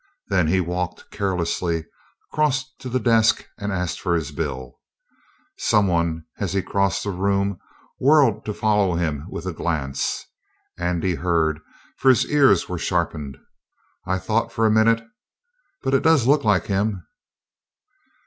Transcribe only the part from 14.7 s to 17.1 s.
minute But it does look like him!"